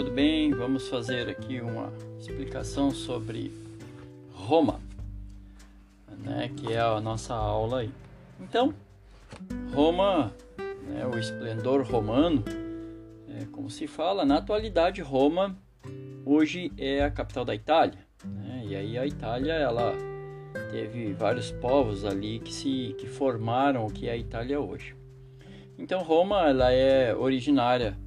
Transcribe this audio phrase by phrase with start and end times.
[0.00, 0.50] tudo bem?
[0.54, 3.52] Vamos fazer aqui uma explicação sobre
[4.32, 4.80] Roma,
[6.24, 7.90] né, que é a nossa aula aí.
[8.40, 8.72] Então,
[9.74, 10.32] Roma,
[10.88, 12.42] né, o esplendor romano,
[13.28, 15.54] é, como se fala, na atualidade Roma
[16.24, 19.92] hoje é a capital da Itália, né, e aí a Itália ela
[20.70, 24.96] teve vários povos ali que se que formaram o que é a Itália hoje.
[25.78, 27.98] Então Roma ela é originária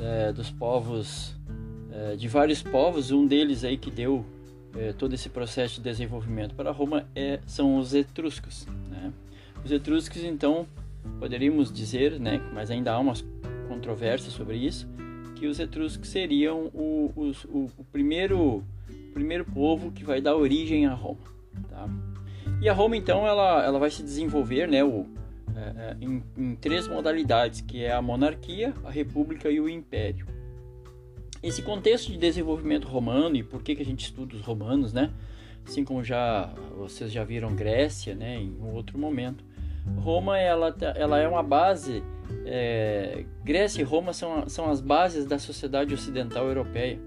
[0.00, 1.34] é, dos povos,
[1.92, 4.24] é, de vários povos, um deles aí que deu
[4.76, 8.66] é, todo esse processo de desenvolvimento para Roma é, são os etruscos.
[8.90, 9.12] Né?
[9.64, 10.66] Os etruscos, então,
[11.18, 13.24] poderíamos dizer, né, mas ainda há umas
[13.68, 14.86] controvérsias sobre isso,
[15.34, 18.62] que os etruscos seriam o, o, o primeiro,
[19.12, 21.20] primeiro povo que vai dar origem a Roma.
[21.68, 21.88] Tá?
[22.60, 25.06] E a Roma, então, ela, ela vai se desenvolver, né, o,
[25.54, 30.26] é, é, em, em três modalidades, que é a monarquia, a república e o império.
[31.42, 35.12] Esse contexto de desenvolvimento romano e por que, que a gente estuda os romanos, né?
[35.66, 38.36] Assim como já vocês já viram Grécia, né?
[38.36, 39.44] Em um outro momento,
[39.96, 42.02] Roma ela, tá, ela é uma base.
[42.44, 46.98] É, Grécia e Roma são, são as bases da sociedade ocidental europeia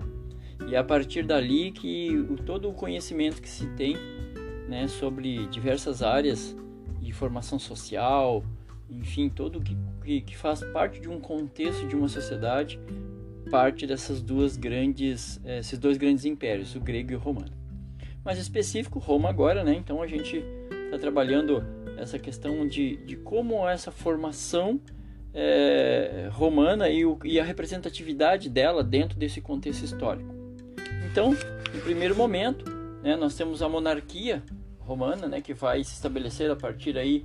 [0.68, 3.98] e é a partir dali que o, todo o conhecimento que se tem,
[4.68, 6.56] né, sobre diversas áreas
[7.20, 8.42] formação social,
[8.90, 12.80] enfim, tudo que, que, que, faz parte de um contexto de uma sociedade,
[13.52, 17.52] parte dessas duas grandes, eh, esses dois grandes impérios, o grego e o romano.
[18.24, 19.76] Mais específico, Roma agora, né?
[19.76, 20.44] Então a gente
[20.86, 21.62] está trabalhando
[21.98, 24.80] essa questão de, de como essa formação
[25.34, 30.34] é, romana e, o, e a representatividade dela dentro desse contexto histórico.
[31.12, 31.36] Então,
[31.74, 32.66] no primeiro momento,
[33.04, 34.42] né, nós temos a monarquia
[34.90, 37.24] romana, né, que vai se estabelecer a partir aí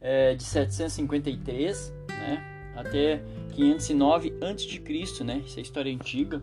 [0.00, 2.44] é, de 753, né,
[2.76, 3.22] até
[3.54, 6.42] 509 a.C., né, essa é história antiga.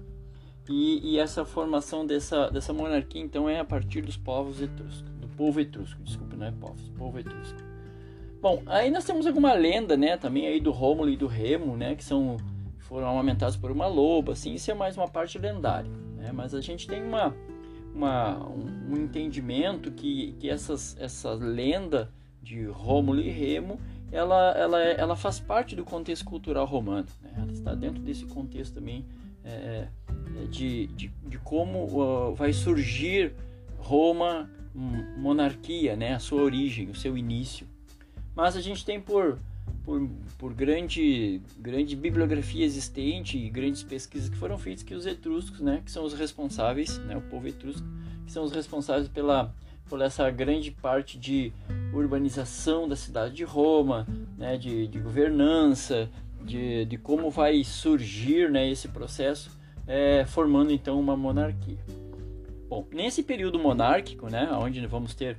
[0.70, 5.28] E, e, essa formação dessa, dessa monarquia, então, é a partir dos povos etruscos, do
[5.30, 7.58] povo etrusco, desculpa, não é povos, povo etrusco.
[8.42, 11.96] Bom, aí nós temos alguma lenda, né, também aí do Rômulo e do Remo, né,
[11.96, 12.36] que são
[12.80, 16.60] foram amamentados por uma loba, assim, isso é mais uma parte lendária, né, mas a
[16.60, 17.34] gente tem uma
[17.98, 23.80] uma, um, entendimento que, que essas, essa lenda de Rômulo e Remo
[24.12, 27.08] ela, ela, é, ela faz parte do contexto cultural romano.
[27.22, 27.34] Né?
[27.36, 29.06] Ela está dentro desse contexto também
[29.44, 29.88] é,
[30.36, 33.34] é, de, de, de, como uh, vai surgir
[33.80, 34.50] Roma,
[35.18, 36.14] monarquia, né?
[36.14, 37.68] a sua origem, o seu início.
[38.36, 39.40] Mas a gente tem por
[39.84, 40.08] por,
[40.38, 45.82] por grande, grande bibliografia existente e grandes pesquisas que foram feitas que os etruscos, né,
[45.84, 47.88] que são os responsáveis, né, o povo etrusco,
[48.26, 49.54] que são os responsáveis pela
[49.90, 51.54] por essa grande parte de
[51.94, 54.06] urbanização da cidade de Roma,
[54.38, 56.10] né, de, de governança,
[56.44, 59.50] de, de como vai surgir né, esse processo,
[59.88, 61.78] é, formando então uma monarquia.
[62.70, 65.38] Bom, nesse período monárquico, né, onde vamos ter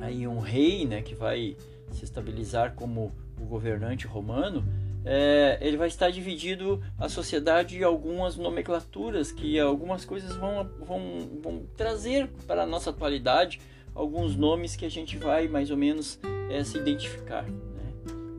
[0.00, 1.56] aí um rei, né, que vai
[1.90, 4.64] se estabilizar como o governante romano,
[5.04, 11.00] é, ele vai estar dividido a sociedade em algumas nomenclaturas que algumas coisas vão, vão,
[11.42, 13.60] vão trazer para a nossa atualidade
[13.94, 17.44] alguns nomes que a gente vai mais ou menos é, se identificar.
[17.44, 17.92] Né?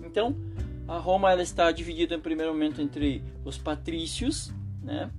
[0.05, 0.35] Então,
[0.87, 4.51] a Roma ela está dividida em primeiro momento entre os patrícios,
[4.83, 5.09] né?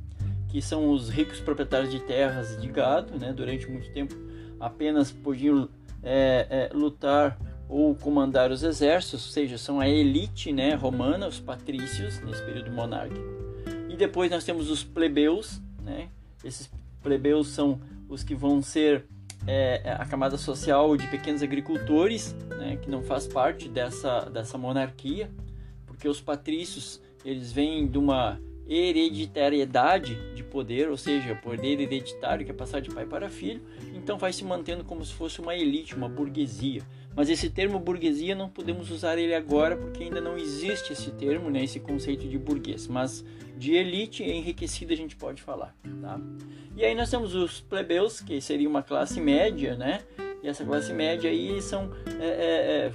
[0.49, 3.33] que são os ricos proprietários de terras e de gado, né?
[3.33, 4.15] durante muito tempo
[4.61, 5.69] apenas podiam
[6.03, 7.39] é, é, lutar
[7.71, 12.73] ou comandar os exércitos, ou seja, são a elite né, romana, os patrícios, nesse período
[12.73, 13.25] monárquico.
[13.89, 16.09] E depois nós temos os plebeus, né?
[16.45, 16.69] esses
[17.01, 19.07] plebeus são os que vão ser
[19.47, 25.31] é, a camada social de pequenos agricultores, né, que não faz parte dessa, dessa monarquia,
[25.87, 32.51] porque os patrícios eles vêm de uma hereditariedade de poder, ou seja, poder hereditário que
[32.51, 33.63] é passar de pai para filho,
[33.95, 36.83] então vai se mantendo como se fosse uma elite, uma burguesia.
[37.15, 41.51] Mas esse termo burguesia não podemos usar ele agora porque ainda não existe esse termo,
[41.51, 42.87] né, esse conceito de burguês.
[42.87, 43.25] Mas
[43.57, 46.21] de elite enriquecida a gente pode falar, tá?
[46.77, 50.03] E aí nós temos os plebeus, que seria uma classe média, né?
[50.43, 52.93] E essa classe média aí são é, é, é,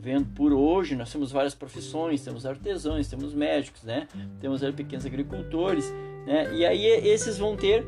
[0.00, 4.08] vendo por hoje, nós temos várias profissões, temos artesãos, temos médicos, né?
[4.40, 5.92] Temos pequenos agricultores,
[6.26, 6.54] né?
[6.54, 7.86] E aí esses vão ter,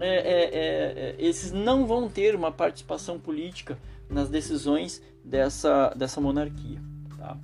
[0.00, 3.78] é, é, é, esses não vão ter uma participação política
[4.10, 6.80] nas decisões dessa, dessa monarquia.
[7.16, 7.38] Tá?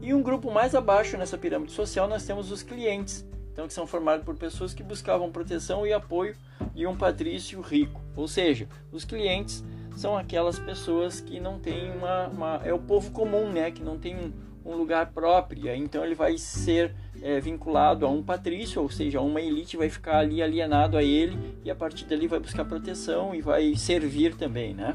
[0.00, 3.86] E um grupo mais abaixo nessa pirâmide social nós temos os clientes, então que são
[3.86, 6.34] formados por pessoas que buscavam proteção e apoio
[6.74, 8.00] de um patrício rico.
[8.16, 9.64] Ou seja, os clientes
[9.96, 13.98] são aquelas pessoas que não têm uma, uma é o povo comum, né, que não
[13.98, 14.32] tem um,
[14.64, 15.74] um lugar próprio.
[15.74, 19.88] Então ele vai ser é, vinculado a um patrício, ou seja, a uma elite, vai
[19.88, 24.34] ficar ali alienado a ele e a partir dali vai buscar proteção e vai servir
[24.36, 24.92] também, né?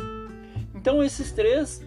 [0.76, 1.84] Então esses três,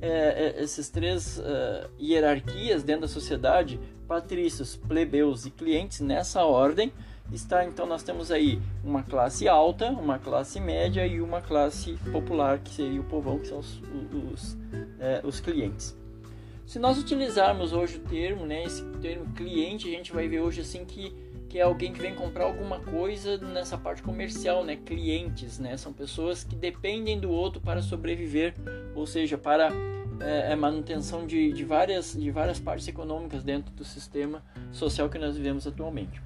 [0.00, 6.92] é, é esses três uh, hierarquias dentro da sociedade, patrícios, plebeus e clientes nessa ordem,
[7.32, 12.58] está então nós temos aí uma classe alta, uma classe média e uma classe popular
[12.58, 13.80] que seria o povão, que são os,
[14.32, 14.56] os,
[14.98, 15.96] é, os clientes.
[16.66, 20.62] Se nós utilizarmos hoje o termo, né, esse termo cliente, a gente vai ver hoje
[20.62, 21.14] assim que,
[21.48, 25.92] que é alguém que vem comprar alguma coisa nessa parte comercial, né, clientes, né, são
[25.92, 28.54] pessoas que dependem do outro para sobreviver,
[28.94, 29.70] ou seja, para
[30.20, 34.42] é, é manutenção de, de, várias, de várias partes econômicas dentro do sistema
[34.72, 36.20] social que nós vivemos atualmente.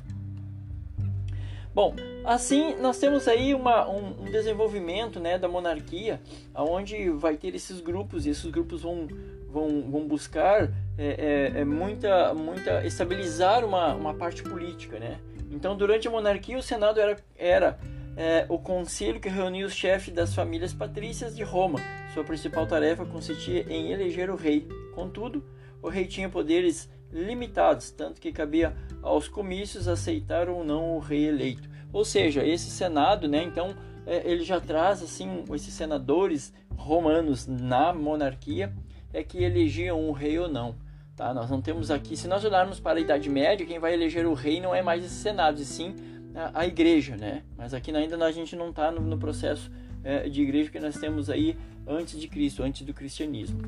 [1.78, 1.94] Bom,
[2.25, 6.20] assim nós temos aí uma, um, um, desenvolvimento né, da monarquia,
[6.52, 9.06] onde vai ter esses grupos, e esses grupos vão,
[9.48, 14.98] vão, vão buscar é, é, é, muita, muita estabilizar uma, uma parte política.
[14.98, 15.20] Né?
[15.52, 17.78] Então, durante a monarquia, o Senado era, era
[18.16, 21.78] é, o conselho que reunia os chefes das famílias patrícias de Roma.
[22.12, 24.66] Sua principal tarefa consistia em eleger o rei.
[24.96, 25.44] Contudo,
[25.80, 31.26] o rei tinha poderes limitados, tanto que cabia aos comícios aceitar ou não o rei
[31.26, 31.67] eleito.
[31.93, 33.75] Ou seja, esse senado, né, então
[34.06, 38.73] é, ele já traz assim esses senadores romanos na monarquia
[39.12, 40.75] é que elegiam o rei ou não.
[41.17, 41.35] Tá?
[41.35, 44.35] Nós não temos aqui, se nós olharmos para a Idade Média, quem vai eleger o
[44.35, 45.94] rei não é mais esse senado, e sim
[46.35, 47.43] a, a igreja, né?
[47.56, 49.70] Mas aqui ainda a gente não está no, no, processo
[50.05, 51.56] é, de igreja que nós temos aí
[51.87, 53.58] antes de Cristo, antes do cristianismo.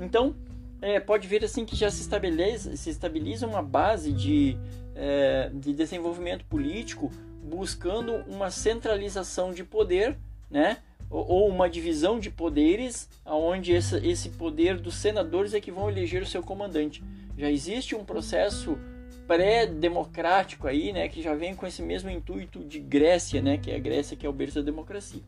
[0.00, 0.34] Então,
[0.80, 4.56] é, pode ver assim que já se estabelece, se estabiliza uma base de,
[4.94, 7.10] é, de desenvolvimento político
[7.42, 10.16] buscando uma centralização de poder,
[10.50, 10.78] né?
[11.10, 16.26] ou uma divisão de poderes, aonde esse, poder dos senadores é que vão eleger o
[16.26, 17.02] seu comandante.
[17.36, 18.78] Já existe um processo
[19.26, 23.76] pré-democrático aí, né, que já vem com esse mesmo intuito de Grécia, né, que é
[23.76, 25.20] a Grécia que é o berço da democracia.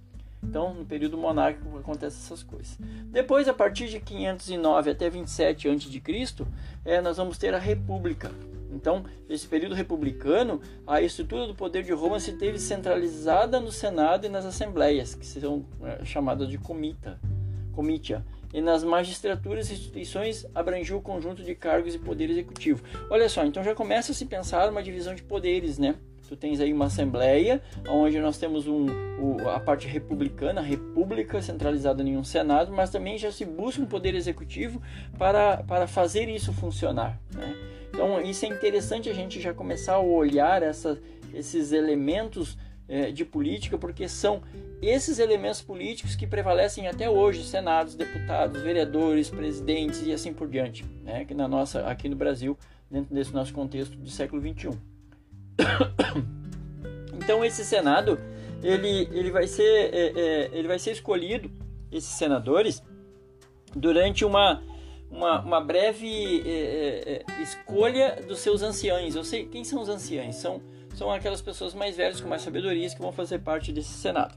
[0.43, 2.77] Então, no período monárquico acontecem essas coisas.
[3.13, 6.45] Depois, a partir de 509 até 27 a.C.,
[6.85, 8.33] é, nós vamos ter a República.
[8.73, 14.27] Então, esse período republicano, a estrutura do poder de Roma se teve centralizada no Senado
[14.27, 17.21] e nas assembleias, que são é, chamadas de comita,
[17.73, 18.25] comitia.
[18.53, 22.83] E nas magistraturas e instituições abrangiu o conjunto de cargos e poder executivo.
[23.09, 25.97] Olha só, então já começa a se pensar uma divisão de poderes, né?
[26.29, 28.87] Tu tens aí uma assembleia, onde nós temos um,
[29.21, 33.83] o, a parte republicana, a república centralizada em um senado, mas também já se busca
[33.83, 34.81] um poder executivo
[35.19, 37.21] para, para fazer isso funcionar.
[37.35, 37.55] Né?
[37.93, 40.99] Então isso é interessante a gente já começar a olhar essa,
[41.35, 42.57] esses elementos
[42.89, 44.43] é, de política, porque são
[44.81, 50.85] esses elementos políticos que prevalecem até hoje, senados, deputados, vereadores, presidentes e assim por diante,
[51.03, 51.25] né?
[51.25, 52.59] que na nossa, aqui no Brasil,
[52.91, 54.73] dentro desse nosso contexto do século 21.
[57.15, 58.19] Então esse Senado
[58.63, 61.51] ele, ele, vai ser, é, é, ele vai ser escolhido,
[61.91, 62.83] esses senadores,
[63.75, 64.63] durante uma,
[65.13, 69.15] uma, uma breve é, é, é, escolha dos seus anciães.
[69.15, 70.37] Eu sei quem são os anciães?
[70.37, 70.63] São,
[70.95, 74.37] são aquelas pessoas mais velhas com mais sabedorias que vão fazer parte desse Senado.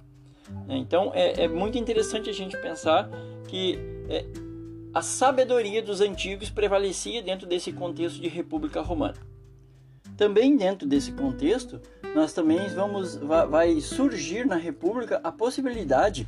[0.69, 3.09] Então é, é muito interessante a gente pensar
[3.47, 3.79] que
[4.93, 9.17] a sabedoria dos antigos prevalecia dentro desse contexto de República Romana.
[10.15, 11.81] Também dentro desse contexto,
[12.13, 16.27] nós também vamos vai surgir na República a possibilidade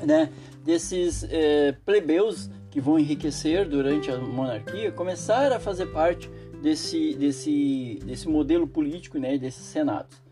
[0.00, 0.30] né,
[0.64, 6.30] desses é, plebeus que vão enriquecer durante a monarquia começar a fazer parte
[6.62, 10.22] desse, desse, desse modelo político, né, desses senados.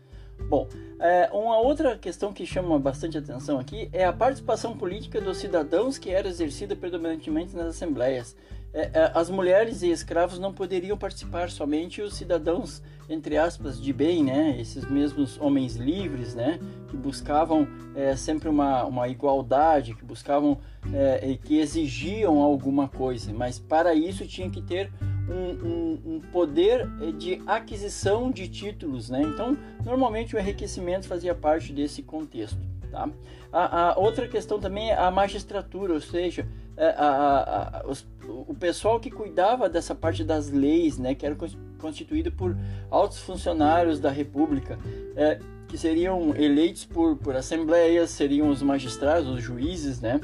[0.49, 0.67] Bom,
[0.99, 5.97] é, uma outra questão que chama bastante atenção aqui é a participação política dos cidadãos
[5.97, 8.35] que era exercida predominantemente nas assembleias.
[8.73, 13.91] É, é, as mulheres e escravos não poderiam participar, somente os cidadãos, entre aspas, de
[13.91, 14.55] bem, né?
[14.59, 16.57] Esses mesmos homens livres, né?
[16.87, 20.57] Que buscavam é, sempre uma, uma igualdade, que buscavam
[20.93, 24.89] é, que exigiam alguma coisa, mas para isso tinha que ter
[25.29, 26.87] um, um, um, poder
[27.17, 29.21] de aquisição de títulos, né?
[29.21, 32.59] Então, normalmente o enriquecimento fazia parte desse contexto,
[32.89, 33.09] tá?
[33.51, 36.47] A, a outra questão também é a magistratura, ou seja,
[36.77, 38.07] é, a, a, os,
[38.61, 41.35] pessoal que cuidava dessa parte das leis, né, que era
[41.79, 42.55] constituído por
[42.91, 44.77] altos funcionários da República,
[45.15, 50.21] é, que seriam eleitos por, por assembleias, seriam os magistrados, os juízes, né,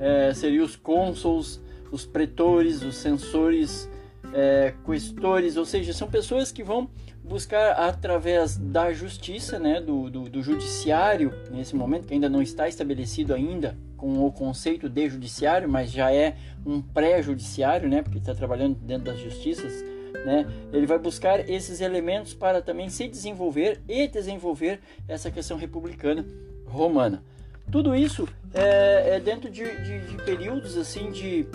[0.00, 1.60] é, seriam os cônsuls,
[1.92, 3.88] os pretores, os censores,
[4.34, 6.90] é, questores, ou seja, são pessoas que vão
[7.26, 12.68] buscar através da justiça, né, do, do, do, judiciário, nesse momento que ainda não está
[12.68, 18.34] estabelecido ainda com o conceito de judiciário, mas já é um pré-judiciário, né, porque está
[18.34, 19.84] trabalhando dentro das justiças,
[20.24, 20.46] né?
[20.72, 26.24] Ele vai buscar esses elementos para também se desenvolver e desenvolver essa questão republicana
[26.66, 27.22] romana.
[27.70, 31.46] Tudo isso é, é dentro de, de, de, períodos assim de,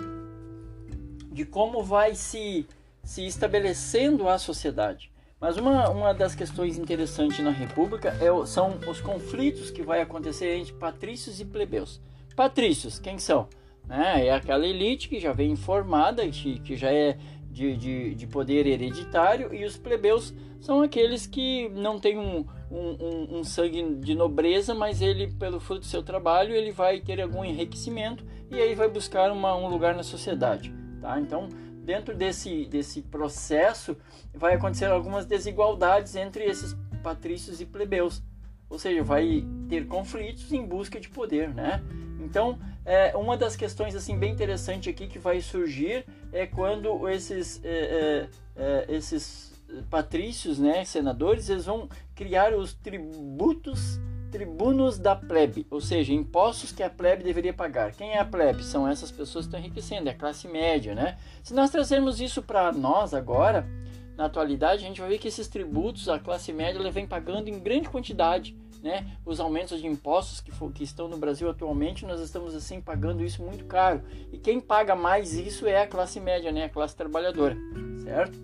[1.32, 2.66] de como vai se,
[3.04, 5.12] se estabelecendo a sociedade.
[5.42, 10.56] Mas uma, uma das questões interessantes na República é, são os conflitos que vai acontecer
[10.56, 12.00] entre patrícios e plebeus.
[12.36, 13.48] Patrícios, quem são?
[13.90, 17.18] É, é aquela elite que já vem formada, que, que já é
[17.50, 23.40] de, de, de, poder hereditário, e os plebeus são aqueles que não têm um, um,
[23.40, 27.44] um, sangue de nobreza, mas ele, pelo fruto do seu trabalho, ele vai ter algum
[27.44, 30.72] enriquecimento e aí vai buscar uma, um lugar na sociedade.
[31.02, 31.20] Tá?
[31.20, 31.50] Então,
[31.84, 33.98] dentro desse, desse processo,
[34.34, 38.24] vai acontecer algumas desigualdades entre esses patrícios e plebeus.
[38.70, 41.84] Ou seja, vai ter conflitos em busca de poder, né?
[42.20, 47.60] Então, é, uma das questões assim bem interessante aqui que vai surgir é quando esses,
[47.64, 49.52] é, é, é esses
[49.90, 54.00] patrícios, né, senadores, eles vão criar os tributos
[54.32, 57.92] tribunos da plebe, ou seja, impostos que a plebe deveria pagar.
[57.92, 58.64] Quem é a plebe?
[58.64, 61.18] São essas pessoas que estão enriquecendo, é a classe média, né?
[61.44, 63.68] Se nós trazermos isso para nós agora,
[64.16, 67.50] na atualidade, a gente vai ver que esses tributos a classe média ela vem pagando
[67.50, 69.06] em grande quantidade, né?
[69.26, 73.24] Os aumentos de impostos que, for, que estão no Brasil atualmente, nós estamos assim pagando
[73.24, 74.02] isso muito caro.
[74.32, 76.66] E quem paga mais isso é a classe média, né?
[76.66, 77.58] A classe trabalhadora,
[78.04, 78.40] certo?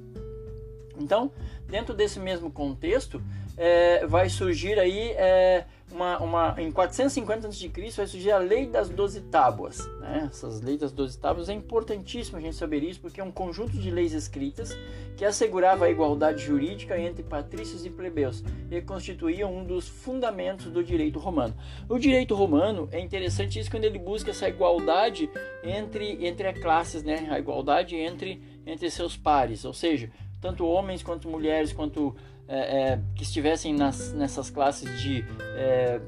[1.00, 1.32] Então,
[1.68, 3.22] dentro desse mesmo contexto,
[3.56, 7.72] é, vai surgir aí é, uma, uma, em 450 a.C.
[7.96, 9.88] vai surgir a lei das doze tábuas.
[10.00, 10.28] Né?
[10.30, 13.78] Essas leis das doze tábuas é importantíssimo a gente saber isso, porque é um conjunto
[13.78, 14.78] de leis escritas
[15.16, 20.84] que assegurava a igualdade jurídica entre patrícios e plebeus e constituía um dos fundamentos do
[20.84, 21.56] direito romano.
[21.88, 25.30] O direito romano é interessante isso quando ele busca essa igualdade
[25.64, 27.28] entre, entre as classes, né?
[27.32, 32.16] a igualdade entre, entre seus pares, ou seja, tanto homens quanto mulheres, quanto
[32.48, 35.26] é, é, que estivessem nas, nessas classes de
[35.56, 36.00] é,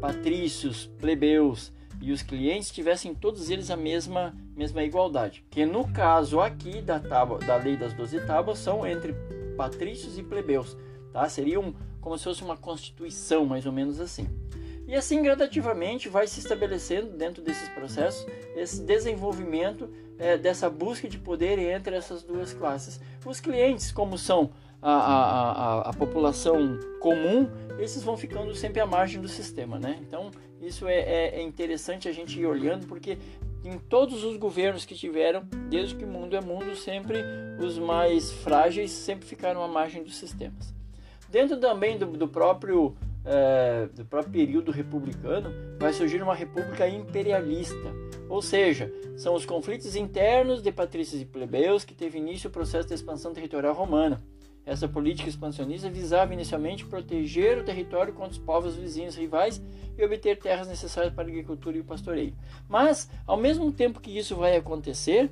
[0.00, 5.44] patrícios, plebeus e os clientes tivessem todos eles a mesma, mesma igualdade.
[5.50, 9.14] Que no caso aqui da, tábua, da lei das doze tábuas são entre
[9.56, 10.76] patrícios e plebeus,
[11.12, 11.28] tá?
[11.28, 14.28] Seriam como se fosse uma constituição, mais ou menos assim.
[14.88, 21.18] E assim gradativamente vai se estabelecendo dentro desses processos esse desenvolvimento é, dessa busca de
[21.18, 23.00] poder entre essas duas classes.
[23.24, 24.50] Os clientes, como são
[24.82, 27.48] a, a, a, a, população comum,
[27.78, 29.98] esses vão ficando sempre à margem do sistema, né?
[30.02, 33.16] Então isso é, é, é, interessante a gente ir olhando porque
[33.64, 37.18] em todos os governos que tiveram, desde que o mundo é mundo, sempre
[37.64, 40.74] os mais frágeis sempre ficaram à margem dos sistemas.
[41.30, 47.94] Dentro também do, do próprio é, do próprio período republicano, vai surgir uma república imperialista,
[48.28, 52.88] ou seja, são os conflitos internos de patrícios e plebeus que teve início o processo
[52.88, 54.22] de expansão territorial romana.
[54.64, 59.60] Essa política expansionista visava inicialmente proteger o território contra os povos vizinhos rivais
[59.98, 62.34] e obter terras necessárias para a agricultura e o pastoreio.
[62.68, 65.30] Mas, ao mesmo tempo que isso vai acontecer,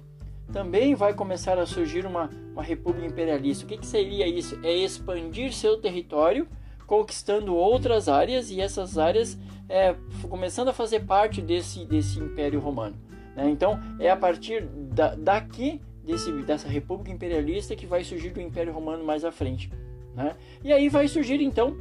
[0.53, 3.65] também vai começar a surgir uma, uma república imperialista.
[3.65, 4.59] O que, que seria isso?
[4.65, 6.49] É expandir seu território,
[6.87, 9.95] conquistando outras áreas e essas áreas é,
[10.29, 12.97] começando a fazer parte desse, desse império romano.
[13.37, 13.49] Né?
[13.49, 18.73] Então, é a partir da, daqui desse, dessa república imperialista que vai surgir o Império
[18.73, 19.71] Romano mais à frente.
[20.15, 20.35] Né?
[20.63, 21.77] E aí vai surgir então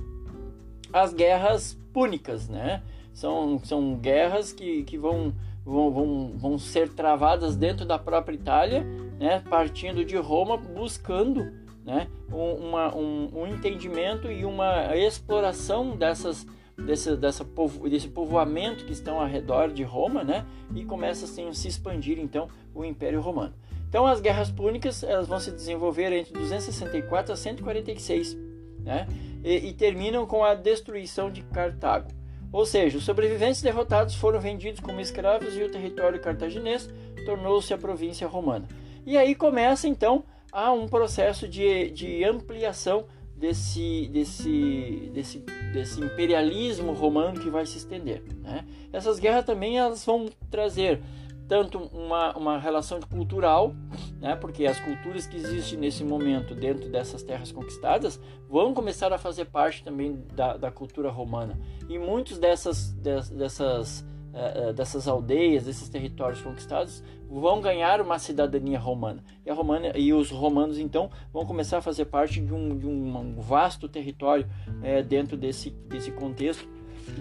[0.94, 2.82] as guerras púnicas, né?
[3.14, 5.34] São, são guerras que, que vão,
[5.66, 8.84] vão, vão, vão ser travadas dentro da própria Itália,
[9.20, 9.44] né?
[9.50, 11.52] partindo de Roma, buscando
[11.84, 12.08] né?
[12.32, 18.94] um, uma, um, um entendimento e uma exploração dessas, desse, dessa povo, desse povoamento que
[18.94, 20.46] estão ao redor de Roma, né?
[20.74, 23.54] E começa assim, a se expandir então o Império Romano.
[23.90, 28.38] Então as guerras púnicas elas vão se desenvolver entre 264 a 146,
[28.80, 29.08] né?
[29.44, 32.08] E, e terminam com a destruição de Cartago.
[32.52, 36.90] Ou seja, os sobreviventes derrotados foram vendidos como escravos e o território cartaginês
[37.26, 38.68] tornou-se a província romana.
[39.06, 43.06] E aí começa então a um processo de, de ampliação
[43.36, 45.40] desse, desse, desse,
[45.74, 48.24] desse imperialismo romano que vai se estender.
[48.42, 48.66] Né?
[48.92, 51.02] Essas guerras também elas vão trazer
[51.50, 53.74] tanto uma, uma relação cultural,
[54.22, 59.18] né, porque as culturas que existem nesse momento dentro dessas terras conquistadas vão começar a
[59.18, 61.60] fazer parte também da, da cultura romana.
[61.90, 69.24] E muitos dessas, dessas, uh, dessas aldeias, desses territórios conquistados, vão ganhar uma cidadania romana.
[69.44, 73.42] E, romana, e os romanos, então, vão começar a fazer parte de um, de um
[73.42, 76.70] vasto território uh, dentro desse, desse contexto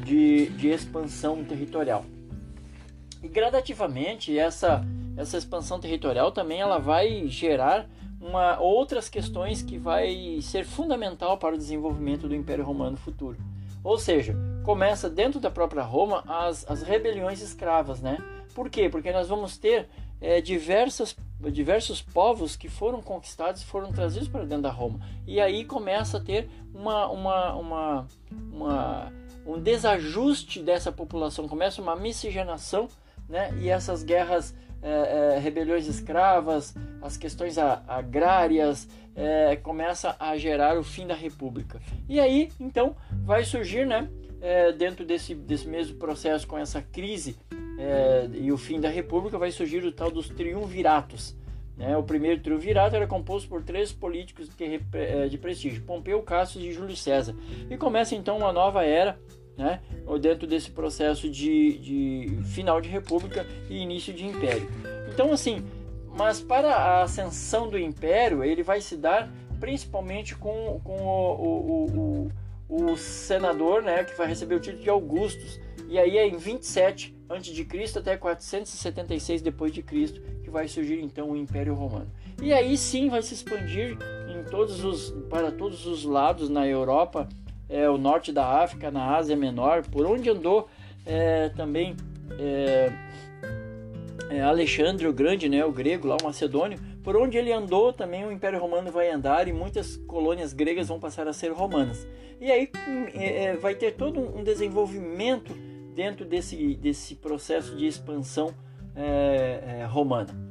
[0.04, 2.04] de, de expansão territorial.
[3.22, 4.84] E gradativamente essa
[5.18, 7.88] essa expansão territorial também ela vai gerar
[8.20, 13.36] uma, outras questões que vai ser fundamental para o desenvolvimento do Império Romano futuro.
[13.82, 18.18] Ou seja, começa dentro da própria Roma as, as rebeliões escravas, né?
[18.54, 18.88] Por quê?
[18.88, 19.88] Porque nós vamos ter
[20.20, 21.16] é, diversas,
[21.52, 25.00] diversos povos que foram conquistados e foram trazidos para dentro da Roma.
[25.26, 28.06] E aí começa a ter uma, uma, uma,
[28.52, 29.12] uma
[29.46, 32.88] um desajuste dessa população, começa uma miscigenação,
[33.28, 33.50] né?
[33.60, 40.84] E essas guerras é, é, rebeliões escravas, as questões agrárias, é, começa a gerar o
[40.84, 41.80] fim da República.
[42.08, 42.94] E aí, então,
[43.24, 44.08] vai surgir, né,
[44.40, 47.36] é, dentro desse, desse mesmo processo, com essa crise
[47.76, 51.36] é, e o fim da República, vai surgir o tal dos triunviratos.
[51.76, 51.96] Né?
[51.96, 54.80] O primeiro triunvirato era composto por três políticos de,
[55.28, 57.34] de prestígio, Pompeu, Cassius e Júlio César.
[57.68, 59.18] E começa então uma nova era
[59.58, 59.80] né,
[60.20, 64.70] dentro desse processo de, de final de república e início de império.
[65.12, 65.64] Então, assim,
[66.16, 72.30] mas para a ascensão do império, ele vai se dar principalmente com, com o, o,
[72.68, 76.36] o, o senador, né, que vai receber o título de Augustus, e aí é em
[76.36, 77.98] 27 a.C.
[77.98, 82.10] até 476 depois de Cristo que vai surgir então o Império Romano.
[82.40, 83.98] E aí sim vai se expandir
[84.28, 87.28] em todos os para todos os lados na Europa
[87.68, 90.68] é, o norte da África, na Ásia Menor, por onde andou
[91.04, 91.96] é, também
[92.38, 92.90] é,
[94.30, 98.24] é, Alexandre o Grande, né, o grego lá, o macedônio, por onde ele andou também
[98.24, 102.06] o Império Romano vai andar e muitas colônias gregas vão passar a ser romanas.
[102.40, 102.70] E aí
[103.14, 105.52] é, é, vai ter todo um desenvolvimento
[105.94, 108.54] dentro desse, desse processo de expansão
[109.90, 110.48] romana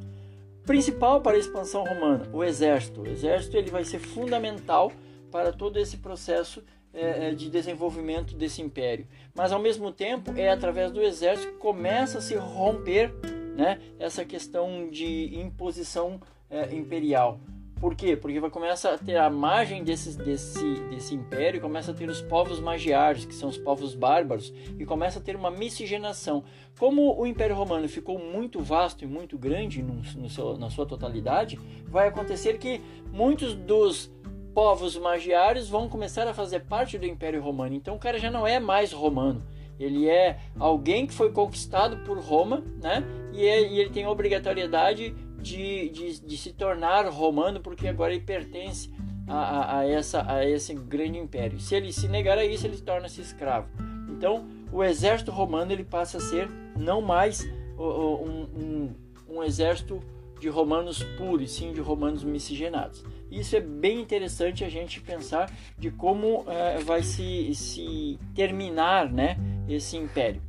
[0.68, 3.02] principal para a expansão romana, o exército.
[3.02, 4.92] O exército ele vai ser fundamental
[5.32, 6.62] para todo esse processo
[7.00, 9.08] é, é, de desenvolvimento desse império.
[9.36, 13.14] Mas ao mesmo tempo é através do exército que começa a se romper
[13.56, 17.40] né, essa questão de imposição é, imperial.
[17.80, 18.18] Por quê?
[18.18, 22.20] Porque vai começar a ter a margem desse, desse, desse império, começa a ter os
[22.20, 26.44] povos magiares, que são os povos bárbaros, e começa a ter uma miscigenação.
[26.80, 30.88] Como o Império Romano ficou muito vasto e muito grande no, no seu, na sua
[30.88, 32.82] totalidade, vai acontecer que
[33.12, 34.12] muitos dos
[34.58, 37.76] povos magiares vão começar a fazer parte do Império Romano.
[37.76, 39.44] Então o cara já não é mais romano.
[39.80, 43.04] Ele é alguém que foi conquistado por Roma, né?
[43.32, 48.12] E, é, e ele tem a obrigatoriedade de, de, de, se tornar romano, porque agora
[48.12, 48.92] ele pertence
[49.28, 51.60] a, a, a, essa, a esse grande império.
[51.60, 53.68] Se ele se negar a isso, ele torna-se escravo.
[54.10, 58.96] Então, o exército romano ele passa a ser não mais um, um,
[59.30, 60.02] um exército
[60.40, 63.04] de romanos puros, sim de romanos miscigenados.
[63.32, 69.38] Isso é bem interessante a gente pensar de como é, vai se, se terminar né,
[69.68, 70.42] esse império.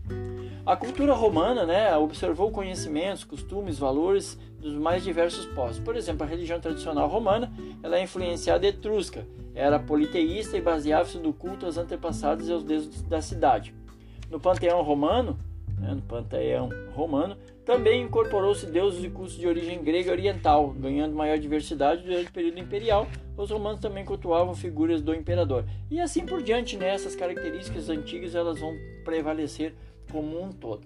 [0.65, 5.79] A cultura romana né, observou conhecimentos, costumes, valores dos mais diversos povos.
[5.79, 7.51] Por exemplo, a religião tradicional romana
[7.83, 13.03] ela é influenciada etrusca, era politeísta e baseava-se no culto aos antepassados e aos deuses
[13.03, 13.75] da cidade.
[14.31, 15.39] No panteão romano,
[15.79, 17.37] né, no panteão romano,
[17.69, 22.59] também incorporou-se deuses e cultos de origem grega oriental, ganhando maior diversidade durante o período
[22.59, 23.07] imperial.
[23.37, 25.67] Os romanos também cultuavam figuras do imperador.
[25.91, 29.75] E assim por diante, né, essas características antigas elas vão prevalecer
[30.11, 30.81] como um todo.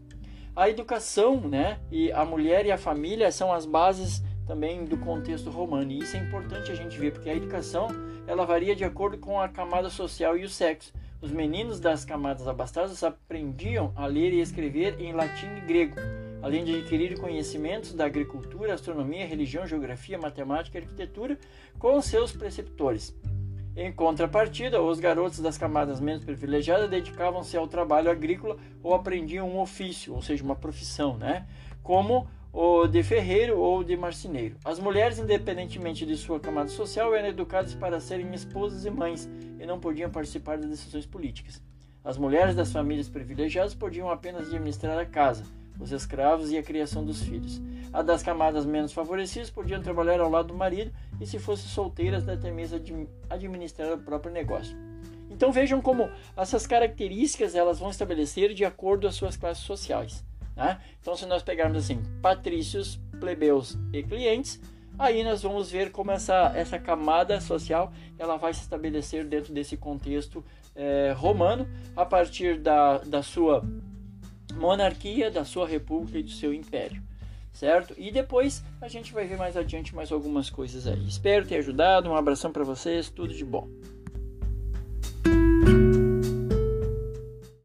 [0.57, 5.51] A educação, né, e a mulher e a família são as bases também do contexto
[5.51, 5.93] romano.
[5.93, 7.87] E isso é importante a gente ver, porque a educação
[8.27, 10.93] ela varia de acordo com a camada social e o sexo.
[11.21, 15.95] Os meninos das camadas abastadas aprendiam a ler e escrever em latim e grego,
[16.43, 21.39] além de adquirir conhecimentos da agricultura, astronomia, religião, geografia, matemática e arquitetura
[21.79, 23.15] com seus preceptores.
[23.75, 29.61] Em contrapartida, os garotos das camadas menos privilegiadas dedicavam-se ao trabalho agrícola ou aprendiam um
[29.61, 31.47] ofício, ou seja, uma profissão, né?
[31.83, 34.57] como ou de ferreiro ou de marceneiro.
[34.63, 39.29] As mulheres, independentemente de sua camada social, eram educadas para serem esposas e mães
[39.59, 41.63] e não podiam participar das decisões políticas.
[42.05, 45.45] As mulheres das famílias privilegiadas podiam apenas administrar a casa,
[45.81, 47.61] os escravos e a criação dos filhos.
[47.93, 52.29] A das camadas menos favorecidas podiam trabalhar ao lado do marido e, se fossem solteiras,
[52.29, 52.81] até mesmo
[53.29, 54.77] administrar o próprio negócio.
[55.31, 60.25] Então vejam como essas características elas vão estabelecer de acordo às suas classes sociais.
[60.55, 60.79] Né?
[61.01, 64.61] Então, se nós pegarmos assim, patrícios, plebeus e clientes,
[64.99, 69.77] aí nós vamos ver como essa, essa camada social ela vai se estabelecer dentro desse
[69.77, 70.45] contexto
[70.77, 73.65] é, romano a partir da, da sua
[74.63, 77.03] monarquia, da sua república e do seu império.
[77.53, 77.95] Certo?
[77.99, 81.07] E depois a gente vai ver mais adiante mais algumas coisas aí.
[81.07, 82.09] Espero ter ajudado.
[82.09, 83.69] Um abração para vocês, tudo de bom.